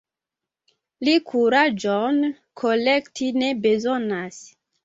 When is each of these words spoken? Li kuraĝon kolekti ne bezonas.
Li 1.07 1.13
kuraĝon 1.33 2.19
kolekti 2.63 3.31
ne 3.43 3.55
bezonas. 3.67 4.43